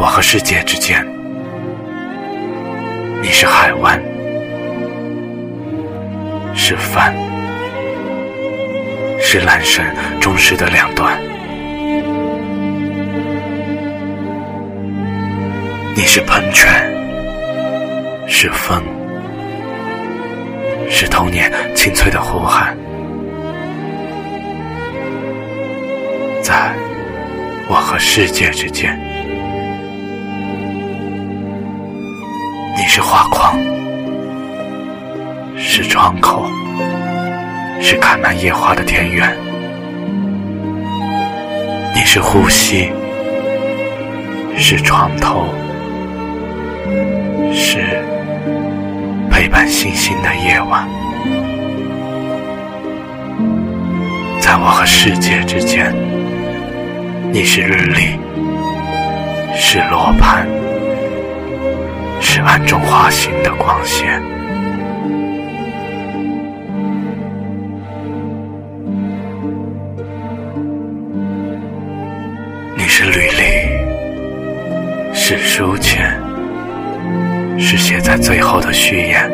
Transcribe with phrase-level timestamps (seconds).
[0.00, 1.04] 我和世界之间，
[3.20, 4.00] 你是海湾，
[6.54, 7.12] 是帆，
[9.20, 9.84] 是缆绳
[10.20, 11.18] 忠实的两端。
[15.96, 16.70] 你是喷泉，
[18.28, 18.80] 是风，
[20.88, 22.78] 是童年清脆的呼喊。
[26.40, 26.72] 在
[27.68, 28.96] 我和世界之间，
[32.78, 33.58] 你是画框，
[35.56, 36.46] 是窗口，
[37.80, 39.36] 是开满野花的田园。
[41.92, 42.92] 你是呼吸，
[44.56, 45.44] 是床头。
[47.52, 48.00] 是
[49.28, 50.88] 陪伴星星的夜晚，
[54.38, 55.92] 在我和世界之间，
[57.32, 58.16] 你是日历，
[59.56, 60.46] 是罗盘，
[62.20, 64.22] 是暗中滑行的光线。
[72.76, 73.42] 你是履历，
[75.14, 76.16] 是书签。
[77.58, 79.30] 是写在最后的序言。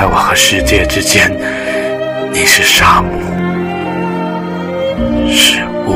[0.00, 1.30] 在我和世界之间，
[2.32, 3.12] 你是沙漠，
[5.28, 5.92] 是雾，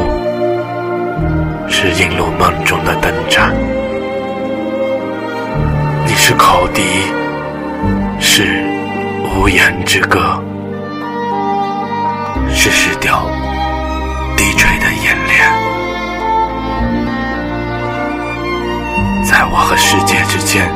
[1.70, 3.55] 是引入梦中的灯盏。
[6.06, 6.82] 你是口笛，
[8.20, 8.62] 是
[9.25, 10.38] 无言之歌。
[12.52, 13.27] 是石雕
[14.36, 15.50] 低垂的眼帘，
[19.25, 20.70] 在我和世界之间，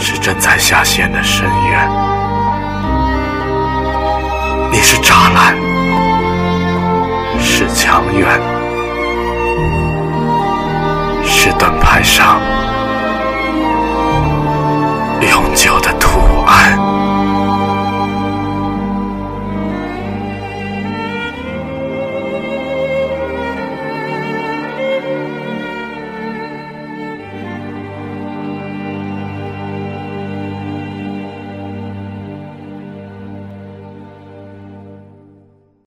[0.00, 1.90] 是正在下陷的深渊。
[4.72, 5.54] 你是栅栏，
[7.38, 8.40] 是墙垣，
[11.22, 12.40] 是盾牌上。
[15.20, 16.39] 永久的土。